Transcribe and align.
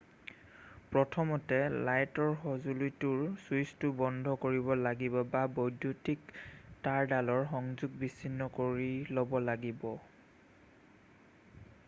প্ৰথমতে 0.93 1.57
লাইটৰ 1.89 2.29
সজুলিটোৰ 2.45 3.19
ছুইছটো 3.41 3.91
বন্ধ 3.99 4.31
কৰিব 4.45 4.71
লাগিব 4.79 5.17
বা 5.35 5.41
বৈদ্যুতিক 5.59 6.33
তাঁৰডালৰ 6.87 7.45
সংযোগ 7.53 7.99
বিছিন্ন 8.05 8.47
কৰি 8.57 8.87
ল'ব 9.19 9.37
লাগিব 9.51 9.85